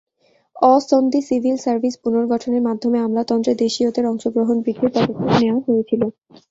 [0.65, 6.01] অ-সনদী civil service পুনর্গঠনের মাধ্যমে আমলাতন্ত্রে দেশিয়দের অংশগ্রহণ বৃদ্ধির পদক্ষেপ নেয়া হয়েছিল।